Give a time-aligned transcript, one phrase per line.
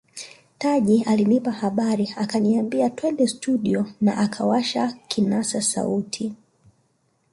[0.57, 6.33] Taji alinipa habari akaniambia twende studio na akawasha kinasa sauti